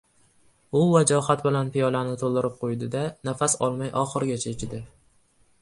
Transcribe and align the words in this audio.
U 0.79 0.79
vajohat 0.93 1.43
bilan 1.49 1.69
piyolani 1.75 2.17
to'ldirib 2.23 2.57
quydi-da, 2.63 3.05
nafas 3.31 3.59
olmay 3.69 3.95
oxirigacha 4.05 4.57
ichdi. 4.57 4.85